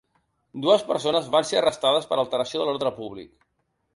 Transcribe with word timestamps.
Dues 0.61 0.85
persones 0.91 1.27
van 1.35 1.45
ser 1.49 1.59
arrestades 1.59 2.09
per 2.13 2.19
alteració 2.23 2.61
de 2.63 2.67
l’ordre 2.69 2.95
públic. 2.99 3.31